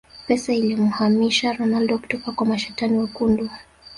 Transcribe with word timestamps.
Pesa 0.27 0.53
ilimuhamisha 0.53 1.53
Ronaldo 1.53 1.97
kutoka 1.99 2.31
kwa 2.31 2.45
mashetani 2.45 2.97
wekundu 2.97 3.49